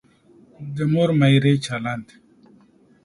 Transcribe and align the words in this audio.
د 0.75 0.77
مور 0.91 1.09
میرې 1.19 1.53
چلند. 1.65 2.07